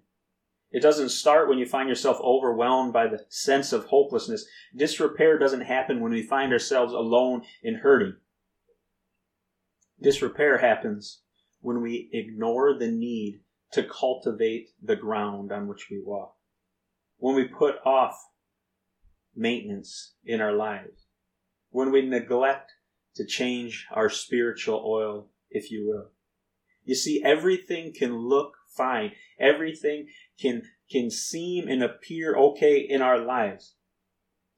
It 0.72 0.82
doesn't 0.82 1.10
start 1.10 1.50
when 1.50 1.60
you 1.60 1.65
find 1.65 1.89
yourself 1.89 2.20
overwhelmed 2.22 2.93
by 2.93 3.08
the 3.08 3.25
sense 3.27 3.74
of 3.74 3.86
hopelessness. 3.86 4.46
Disrepair 4.75 5.38
doesn't 5.38 5.62
happen 5.62 6.00
when 6.00 6.13
we 6.13 6.24
find 6.24 6.51
ourselves 6.53 6.93
alone 6.93 7.43
and 7.63 7.77
hurting. 7.77 8.15
Disrepair 10.03 10.57
happens 10.57 11.22
when 11.62 11.81
we 11.81 12.10
ignore 12.12 12.77
the 12.77 12.91
need 12.91 13.39
to 13.72 13.83
cultivate 13.83 14.67
the 14.81 14.98
ground 14.98 15.51
on 15.51 15.67
which 15.67 15.88
we 15.89 16.01
walk. 16.05 16.36
When 17.17 17.36
we 17.36 17.45
put 17.45 17.75
off 17.86 18.22
maintenance 19.33 20.15
in 20.25 20.41
our 20.41 20.51
lives. 20.51 21.07
When 21.69 21.89
we 21.91 22.01
neglect 22.01 22.74
to 23.15 23.25
change 23.25 23.88
our 23.91 24.10
spiritual 24.10 24.83
oil, 24.86 25.29
if 25.50 25.72
you 25.72 25.88
will. 25.88 26.12
You 26.83 26.95
see, 26.95 27.24
everything 27.24 27.93
can 27.98 28.13
look 28.15 28.55
fine. 28.75 29.13
Everything 29.39 30.07
can, 30.39 30.63
can 30.91 31.10
seem 31.10 31.69
and 31.69 31.81
appear 31.81 32.36
okay 32.36 32.77
in 32.77 33.01
our 33.01 33.19
lives. 33.19 33.75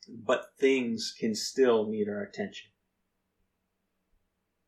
But 0.09 0.47
things 0.59 1.13
can 1.19 1.35
still 1.35 1.87
need 1.87 2.09
our 2.09 2.23
attention. 2.23 2.71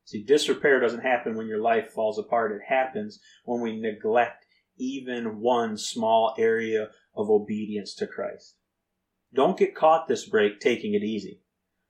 See, 0.08 0.22
disrepair 0.22 0.80
doesn't 0.80 1.02
happen 1.02 1.36
when 1.36 1.48
your 1.48 1.60
life 1.60 1.90
falls 1.90 2.18
apart. 2.18 2.52
It 2.52 2.62
happens 2.66 3.20
when 3.44 3.60
we 3.60 3.78
neglect 3.78 4.46
even 4.78 5.40
one 5.40 5.76
small 5.76 6.34
area 6.38 6.88
of 7.14 7.28
obedience 7.28 7.94
to 7.96 8.06
Christ. 8.06 8.54
Don't 9.34 9.58
get 9.58 9.74
caught 9.74 10.08
this 10.08 10.26
break 10.26 10.60
taking 10.60 10.94
it 10.94 11.02
easy. 11.02 11.42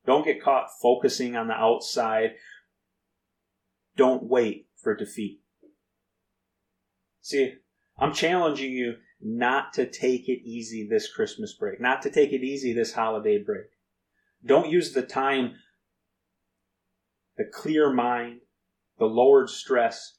Don't 0.05 0.25
get 0.25 0.43
caught 0.43 0.67
focusing 0.83 1.37
on 1.37 1.47
the 1.47 1.55
outside. 1.55 2.31
Don't 3.97 4.25
wait 4.25 4.67
for 4.83 4.97
defeat. 4.97 5.41
See, 7.21 7.55
I'm 8.01 8.13
challenging 8.13 8.73
you 8.73 8.95
not 9.21 9.75
to 9.75 9.87
take 9.87 10.29
it 10.29 10.43
easy 10.45 10.89
this 10.91 11.09
Christmas 11.09 11.55
break, 11.55 11.81
not 11.81 12.03
to 12.03 12.11
take 12.11 12.33
it 12.33 12.43
easy 12.43 12.73
this 12.73 12.95
holiday 12.95 13.41
break. 13.41 13.67
Don't 14.45 14.71
use 14.71 14.93
the 14.93 15.03
time, 15.03 15.55
the 17.39 17.45
clear 17.45 17.91
mind, 17.91 18.41
the 18.99 19.07
lowered 19.07 19.49
stress 19.49 20.19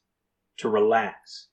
to 0.56 0.68
relax. 0.68 1.48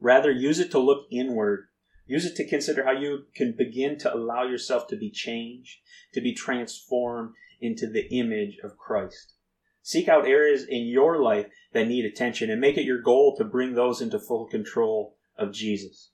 Rather, 0.00 0.30
use 0.30 0.58
it 0.58 0.70
to 0.72 0.78
look 0.78 1.06
inward. 1.10 1.68
Use 2.06 2.26
it 2.26 2.36
to 2.36 2.48
consider 2.48 2.84
how 2.84 2.92
you 2.92 3.24
can 3.34 3.54
begin 3.56 3.98
to 3.98 4.12
allow 4.12 4.42
yourself 4.42 4.88
to 4.88 4.96
be 4.96 5.10
changed, 5.10 5.78
to 6.14 6.20
be 6.20 6.34
transformed 6.34 7.34
into 7.60 7.86
the 7.86 8.08
image 8.12 8.58
of 8.62 8.76
Christ. 8.76 9.34
Seek 9.82 10.08
out 10.08 10.26
areas 10.26 10.64
in 10.68 10.86
your 10.86 11.22
life 11.22 11.46
that 11.72 11.86
need 11.88 12.04
attention 12.04 12.50
and 12.50 12.60
make 12.60 12.76
it 12.76 12.84
your 12.84 13.00
goal 13.00 13.36
to 13.36 13.44
bring 13.44 13.74
those 13.74 14.00
into 14.00 14.18
full 14.18 14.46
control 14.46 15.16
of 15.36 15.52
Jesus. 15.52 16.10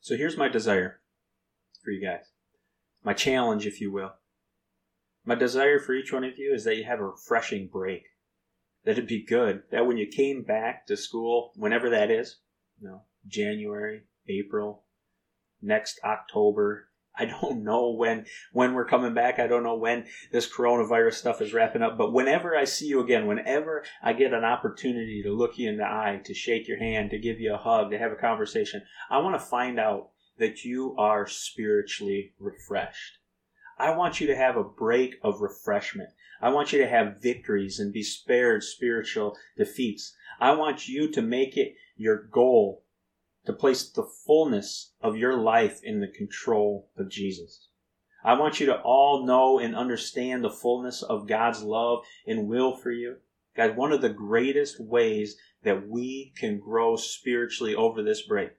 So 0.00 0.16
here's 0.16 0.36
my 0.36 0.48
desire 0.48 1.00
for 1.82 1.90
you 1.90 2.04
guys. 2.04 2.30
My 3.02 3.12
challenge, 3.12 3.66
if 3.66 3.80
you 3.80 3.92
will. 3.92 4.12
My 5.26 5.34
desire 5.34 5.80
for 5.80 5.92
each 5.92 6.12
one 6.12 6.22
of 6.22 6.38
you 6.38 6.54
is 6.54 6.62
that 6.64 6.76
you 6.76 6.84
have 6.84 7.00
a 7.00 7.06
refreshing 7.06 7.66
break. 7.66 8.04
That 8.84 8.92
it'd 8.92 9.08
be 9.08 9.24
good. 9.24 9.64
That 9.72 9.84
when 9.84 9.98
you 9.98 10.06
came 10.06 10.44
back 10.44 10.86
to 10.86 10.96
school, 10.96 11.52
whenever 11.56 11.90
that 11.90 12.12
is, 12.12 12.36
you 12.80 12.86
know, 12.86 13.02
January, 13.26 14.04
April, 14.28 14.84
next 15.60 15.98
October, 16.04 16.90
I 17.18 17.24
don't 17.24 17.64
know 17.64 17.90
when 17.90 18.26
when 18.52 18.74
we're 18.74 18.86
coming 18.86 19.14
back. 19.14 19.40
I 19.40 19.48
don't 19.48 19.64
know 19.64 19.74
when 19.74 20.06
this 20.30 20.48
coronavirus 20.48 21.14
stuff 21.14 21.42
is 21.42 21.52
wrapping 21.52 21.82
up. 21.82 21.98
But 21.98 22.12
whenever 22.12 22.54
I 22.54 22.64
see 22.64 22.86
you 22.86 23.00
again, 23.00 23.26
whenever 23.26 23.84
I 24.00 24.12
get 24.12 24.32
an 24.32 24.44
opportunity 24.44 25.24
to 25.24 25.32
look 25.32 25.58
you 25.58 25.68
in 25.68 25.78
the 25.78 25.84
eye, 25.84 26.20
to 26.24 26.34
shake 26.34 26.68
your 26.68 26.78
hand, 26.78 27.10
to 27.10 27.18
give 27.18 27.40
you 27.40 27.52
a 27.52 27.58
hug, 27.58 27.90
to 27.90 27.98
have 27.98 28.12
a 28.12 28.16
conversation, 28.16 28.82
I 29.10 29.18
want 29.18 29.34
to 29.34 29.44
find 29.44 29.80
out 29.80 30.10
that 30.38 30.64
you 30.64 30.94
are 30.98 31.26
spiritually 31.26 32.34
refreshed. 32.38 33.18
I 33.78 33.94
want 33.94 34.20
you 34.20 34.26
to 34.28 34.36
have 34.36 34.56
a 34.56 34.64
break 34.64 35.16
of 35.22 35.42
refreshment. 35.42 36.10
I 36.40 36.50
want 36.50 36.72
you 36.72 36.78
to 36.78 36.88
have 36.88 37.20
victories 37.20 37.78
and 37.78 37.92
be 37.92 38.02
spared 38.02 38.62
spiritual 38.62 39.36
defeats. 39.56 40.14
I 40.40 40.52
want 40.52 40.88
you 40.88 41.10
to 41.12 41.22
make 41.22 41.56
it 41.56 41.74
your 41.96 42.16
goal 42.16 42.84
to 43.44 43.52
place 43.52 43.88
the 43.88 44.02
fullness 44.02 44.92
of 45.00 45.16
your 45.16 45.36
life 45.36 45.80
in 45.82 46.00
the 46.00 46.08
control 46.08 46.88
of 46.96 47.08
Jesus. 47.08 47.68
I 48.24 48.38
want 48.38 48.58
you 48.58 48.66
to 48.66 48.80
all 48.80 49.24
know 49.24 49.58
and 49.58 49.76
understand 49.76 50.42
the 50.42 50.50
fullness 50.50 51.02
of 51.02 51.28
God's 51.28 51.62
love 51.62 52.04
and 52.26 52.48
will 52.48 52.74
for 52.74 52.90
you. 52.90 53.16
Guys, 53.54 53.76
one 53.76 53.92
of 53.92 54.02
the 54.02 54.08
greatest 54.08 54.80
ways 54.80 55.36
that 55.62 55.88
we 55.88 56.32
can 56.36 56.58
grow 56.58 56.96
spiritually 56.96 57.74
over 57.74 58.02
this 58.02 58.22
break, 58.22 58.50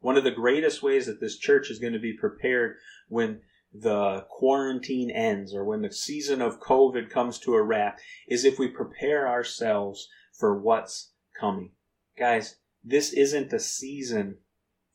one 0.00 0.16
of 0.16 0.24
the 0.24 0.30
greatest 0.30 0.82
ways 0.82 1.06
that 1.06 1.20
this 1.20 1.38
church 1.38 1.70
is 1.70 1.78
going 1.78 1.94
to 1.94 1.98
be 1.98 2.12
prepared 2.12 2.76
when 3.08 3.40
the 3.72 4.26
quarantine 4.28 5.10
ends 5.10 5.54
or 5.54 5.64
when 5.64 5.82
the 5.82 5.92
season 5.92 6.42
of 6.42 6.60
COVID 6.60 7.08
comes 7.08 7.38
to 7.40 7.54
a 7.54 7.62
wrap 7.62 7.98
is 8.26 8.44
if 8.44 8.58
we 8.58 8.68
prepare 8.68 9.28
ourselves 9.28 10.08
for 10.36 10.58
what's 10.58 11.12
coming. 11.38 11.72
Guys, 12.18 12.56
this 12.82 13.12
isn't 13.12 13.52
a 13.52 13.60
season 13.60 14.38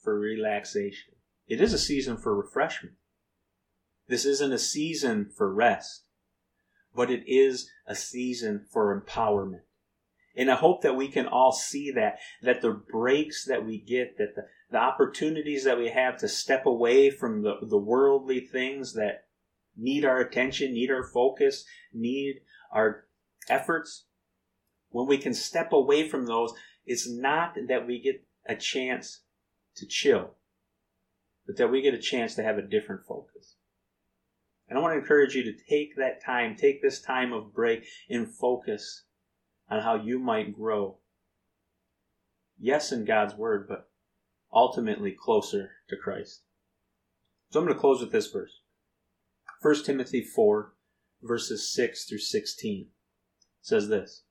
for 0.01 0.19
relaxation. 0.19 1.13
It 1.47 1.61
is 1.61 1.73
a 1.73 1.79
season 1.79 2.17
for 2.17 2.35
refreshment. 2.35 2.95
This 4.07 4.25
isn't 4.25 4.51
a 4.51 4.59
season 4.59 5.31
for 5.35 5.53
rest, 5.53 6.05
but 6.93 7.09
it 7.09 7.23
is 7.27 7.69
a 7.87 7.95
season 7.95 8.65
for 8.71 8.99
empowerment. 8.99 9.61
And 10.37 10.51
I 10.51 10.55
hope 10.55 10.81
that 10.81 10.95
we 10.95 11.07
can 11.07 11.27
all 11.27 11.51
see 11.51 11.91
that, 11.91 12.19
that 12.41 12.61
the 12.61 12.71
breaks 12.71 13.45
that 13.45 13.65
we 13.65 13.79
get, 13.79 14.17
that 14.17 14.35
the, 14.35 14.43
the 14.69 14.77
opportunities 14.77 15.63
that 15.63 15.77
we 15.77 15.89
have 15.89 16.17
to 16.17 16.27
step 16.27 16.65
away 16.65 17.09
from 17.09 17.41
the, 17.41 17.55
the 17.61 17.77
worldly 17.77 18.41
things 18.41 18.93
that 18.93 19.25
need 19.77 20.03
our 20.03 20.19
attention, 20.19 20.73
need 20.73 20.91
our 20.91 21.03
focus, 21.03 21.65
need 21.93 22.41
our 22.71 23.05
efforts, 23.49 24.05
when 24.89 25.07
we 25.07 25.17
can 25.17 25.33
step 25.33 25.73
away 25.73 26.07
from 26.07 26.25
those 26.25 26.53
it's 26.85 27.09
not 27.09 27.55
that 27.67 27.87
we 27.87 27.99
get 27.99 28.23
a 28.45 28.55
chance 28.55 29.21
to 29.75 29.87
chill, 29.87 30.35
but 31.47 31.57
that 31.57 31.71
we 31.71 31.81
get 31.81 31.93
a 31.93 31.99
chance 31.99 32.35
to 32.35 32.43
have 32.43 32.57
a 32.57 32.61
different 32.61 33.05
focus. 33.05 33.55
And 34.67 34.77
I 34.77 34.81
want 34.81 34.93
to 34.93 34.99
encourage 34.99 35.35
you 35.35 35.43
to 35.43 35.63
take 35.69 35.95
that 35.95 36.23
time, 36.23 36.55
take 36.55 36.81
this 36.81 37.01
time 37.01 37.33
of 37.33 37.53
break 37.53 37.85
and 38.09 38.27
focus 38.27 39.04
on 39.69 39.81
how 39.81 39.95
you 39.95 40.19
might 40.19 40.55
grow. 40.55 40.97
Yes, 42.57 42.91
in 42.91 43.05
God's 43.05 43.35
Word, 43.35 43.67
but 43.67 43.89
ultimately 44.53 45.11
closer 45.11 45.71
to 45.89 45.97
Christ. 45.97 46.41
So 47.49 47.59
I'm 47.59 47.65
going 47.65 47.75
to 47.75 47.79
close 47.79 48.01
with 48.01 48.11
this 48.11 48.31
verse 48.31 48.61
1 49.61 49.83
Timothy 49.83 50.21
4, 50.21 50.73
verses 51.21 51.71
6 51.73 52.05
through 52.05 52.19
16 52.19 52.87
says 53.61 53.87
this 53.87 54.23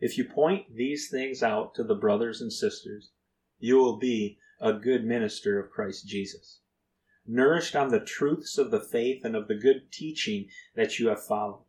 if 0.00 0.16
you 0.16 0.24
point 0.24 0.76
these 0.76 1.10
things 1.10 1.42
out 1.42 1.74
to 1.74 1.82
the 1.82 1.94
brothers 1.94 2.40
and 2.40 2.52
sisters, 2.52 3.10
you 3.58 3.78
will 3.78 3.96
be 3.96 4.38
a 4.60 4.72
good 4.72 5.04
minister 5.04 5.58
of 5.58 5.70
Christ 5.70 6.06
Jesus, 6.06 6.60
nourished 7.26 7.74
on 7.74 7.88
the 7.88 7.98
truths 7.98 8.58
of 8.58 8.70
the 8.70 8.80
faith 8.80 9.24
and 9.24 9.34
of 9.34 9.48
the 9.48 9.56
good 9.56 9.90
teaching 9.90 10.50
that 10.76 10.98
you 10.98 11.08
have 11.08 11.24
followed. 11.24 11.64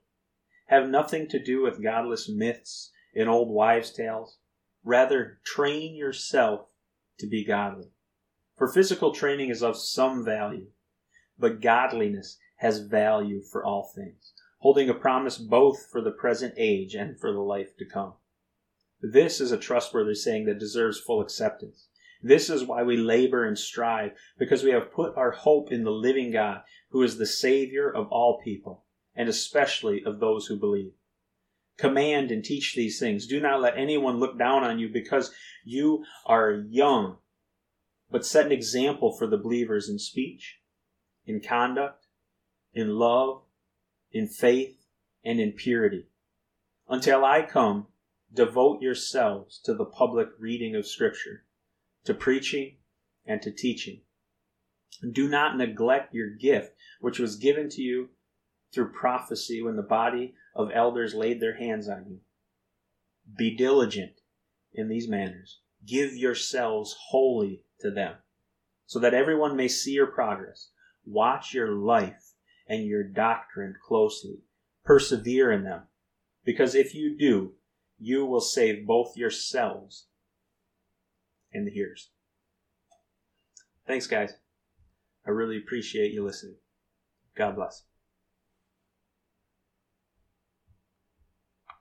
Have 0.70 0.90
nothing 0.90 1.28
to 1.30 1.44
do 1.44 1.62
with 1.62 1.84
godless 1.84 2.28
myths 2.28 2.92
and 3.16 3.30
old 3.30 3.50
wives' 3.54 3.92
tales. 3.92 4.40
Rather, 4.84 5.40
train 5.46 5.96
yourself 5.96 6.70
to 7.20 7.28
be 7.28 7.46
godly. 7.46 7.92
For 8.58 8.68
physical 8.68 9.14
training 9.14 9.50
is 9.50 9.62
of 9.62 9.78
some 9.78 10.26
value, 10.26 10.72
but 11.38 11.62
godliness 11.62 12.40
has 12.58 12.80
value 12.80 13.42
for 13.42 13.64
all 13.64 13.92
things 13.96 14.34
holding 14.60 14.90
a 14.90 14.94
promise 14.94 15.38
both 15.38 15.88
for 15.90 16.02
the 16.02 16.12
present 16.12 16.54
age 16.58 16.94
and 16.94 17.20
for 17.20 17.32
the 17.32 17.40
life 17.40 17.76
to 17.78 17.86
come. 17.86 18.14
This 19.02 19.40
is 19.40 19.52
a 19.52 19.58
trustworthy 19.58 20.16
saying 20.16 20.46
that 20.46 20.60
deserves 20.60 21.00
full 21.00 21.22
acceptance. 21.22 21.88
This 22.22 22.50
is 22.50 22.66
why 22.66 22.84
we 22.84 22.98
labor 22.98 23.46
and 23.46 23.58
strive, 23.58 24.12
because 24.38 24.64
we 24.64 24.72
have 24.72 24.92
put 24.92 25.16
our 25.16 25.32
hope 25.32 25.72
in 25.72 25.86
the 25.86 25.92
living 25.92 26.32
God, 26.32 26.62
who 26.90 27.02
is 27.02 27.18
the 27.18 27.26
Savior 27.26 27.90
of 27.90 28.08
all 28.12 28.42
people, 28.44 28.84
and 29.20 29.28
especially 29.28 30.02
of 30.06 30.22
those 30.22 30.46
who 30.46 30.56
believe. 30.56 30.94
Command 31.78 32.32
and 32.32 32.42
teach 32.42 32.74
these 32.74 33.00
things. 33.00 33.28
Do 33.28 33.42
not 33.42 33.60
let 33.60 33.78
anyone 33.78 34.18
look 34.18 34.40
down 34.40 34.64
on 34.64 34.80
you 34.80 34.88
because 34.88 35.34
you 35.66 36.06
are 36.26 36.64
young, 36.70 37.18
but 38.10 38.26
set 38.26 38.46
an 38.46 38.54
example 38.54 39.12
for 39.12 39.28
the 39.28 39.38
believers 39.38 39.90
in 39.90 40.00
speech, 40.00 40.60
in 41.26 41.42
conduct, 41.42 42.08
in 42.74 42.96
love, 42.96 43.42
in 44.14 44.26
faith, 44.26 44.86
and 45.26 45.42
in 45.42 45.52
purity. 45.52 46.08
Until 46.88 47.26
I 47.26 47.42
come, 47.42 47.88
devote 48.34 48.82
yourselves 48.82 49.60
to 49.66 49.74
the 49.74 49.86
public 49.86 50.30
reading 50.40 50.76
of 50.76 50.88
Scripture, 50.88 51.44
to 52.06 52.14
preaching, 52.14 52.78
and 53.26 53.42
to 53.42 53.52
teaching. 53.52 54.00
Do 55.12 55.28
not 55.28 55.58
neglect 55.58 56.14
your 56.14 56.30
gift, 56.30 56.72
which 57.02 57.20
was 57.20 57.36
given 57.36 57.68
to 57.72 57.82
you 57.82 58.12
through 58.74 58.92
prophecy 58.92 59.62
when 59.62 59.76
the 59.76 59.82
body 59.82 60.34
of 60.56 60.72
elders 60.74 61.14
laid 61.14 61.40
their 61.40 61.58
hands 61.58 61.88
on 61.90 62.06
you. 62.08 62.20
Be 63.38 63.56
diligent 63.56 64.22
in 64.74 64.90
these 64.90 65.08
manners. 65.08 65.60
Give 65.86 66.16
yourselves 66.16 66.96
wholly 67.10 67.64
to 67.80 67.92
them, 67.92 68.16
so 68.86 69.00
that 69.00 69.14
everyone 69.14 69.56
may 69.56 69.68
see 69.68 69.92
your 69.92 70.08
progress. 70.08 70.70
Watch 71.06 71.54
your 71.54 71.72
life 71.72 72.34
and 72.68 72.86
your 72.86 73.04
doctrine 73.04 73.76
closely. 73.82 74.40
Persevere 74.84 75.52
in 75.52 75.64
them, 75.64 75.84
because 76.44 76.76
if 76.76 76.94
you 76.94 77.18
do, 77.18 77.54
you 78.00 78.26
will 78.26 78.42
save 78.42 78.88
both 78.88 79.16
yourselves 79.16 80.08
and 81.54 81.66
the 81.68 81.72
hearers. 81.72 82.10
Thanks, 83.88 84.08
guys. 84.08 84.34
I 85.26 85.32
really 85.32 85.58
appreciate 85.58 86.14
you 86.14 86.24
listening. 86.24 86.56
God 87.36 87.56
bless. 87.56 87.84